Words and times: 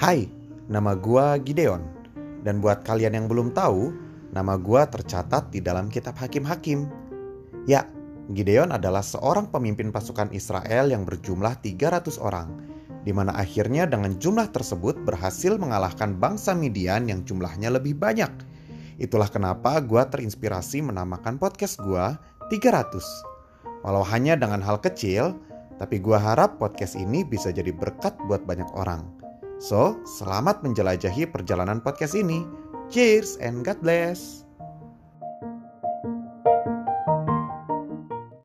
Hai, 0.00 0.24
nama 0.64 0.96
gua 0.96 1.36
Gideon. 1.36 1.84
Dan 2.40 2.64
buat 2.64 2.88
kalian 2.88 3.20
yang 3.20 3.26
belum 3.28 3.52
tahu, 3.52 3.92
nama 4.32 4.56
gua 4.56 4.88
tercatat 4.88 5.52
di 5.52 5.60
dalam 5.60 5.92
kitab 5.92 6.16
Hakim-Hakim. 6.16 6.88
Ya, 7.68 7.84
Gideon 8.32 8.72
adalah 8.72 9.04
seorang 9.04 9.52
pemimpin 9.52 9.92
pasukan 9.92 10.32
Israel 10.32 10.88
yang 10.88 11.04
berjumlah 11.04 11.60
300 11.60 12.16
orang, 12.16 12.48
di 13.04 13.12
mana 13.12 13.36
akhirnya 13.36 13.84
dengan 13.84 14.16
jumlah 14.16 14.48
tersebut 14.48 15.04
berhasil 15.04 15.60
mengalahkan 15.60 16.16
bangsa 16.16 16.56
Midian 16.56 17.04
yang 17.04 17.20
jumlahnya 17.28 17.68
lebih 17.68 17.92
banyak. 18.00 18.32
Itulah 18.96 19.28
kenapa 19.28 19.84
gua 19.84 20.08
terinspirasi 20.08 20.80
menamakan 20.80 21.36
podcast 21.36 21.76
gua 21.76 22.16
300. 22.48 23.04
Walau 23.84 24.08
hanya 24.08 24.32
dengan 24.32 24.64
hal 24.64 24.80
kecil, 24.80 25.36
tapi 25.76 26.00
gua 26.00 26.16
harap 26.16 26.56
podcast 26.56 26.96
ini 26.96 27.20
bisa 27.20 27.52
jadi 27.52 27.68
berkat 27.68 28.16
buat 28.24 28.48
banyak 28.48 28.72
orang. 28.72 29.20
So, 29.60 30.00
selamat 30.08 30.64
menjelajahi 30.64 31.28
perjalanan 31.28 31.84
podcast 31.84 32.16
ini. 32.16 32.48
Cheers 32.88 33.36
and 33.44 33.60
God 33.60 33.84
bless. 33.84 34.48